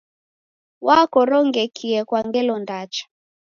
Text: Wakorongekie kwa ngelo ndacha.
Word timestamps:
Wakorongekie 0.87 1.99
kwa 2.09 2.19
ngelo 2.27 2.55
ndacha. 2.63 3.03